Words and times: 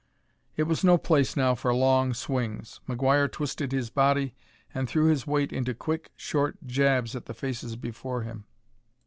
It 0.57 0.63
was 0.63 0.83
no 0.83 0.97
place 0.97 1.37
now 1.37 1.53
for 1.53 1.71
long 1.75 2.15
swings; 2.15 2.81
McGuire 2.89 3.31
twisted 3.31 3.71
his 3.71 3.91
body 3.91 4.33
and 4.73 4.89
threw 4.89 5.05
his 5.05 5.27
weight 5.27 5.53
into 5.53 5.75
quick 5.75 6.09
short 6.15 6.57
jabs 6.65 7.15
at 7.15 7.25
the 7.27 7.35
faces 7.35 7.75
before 7.75 8.23
him. 8.23 8.45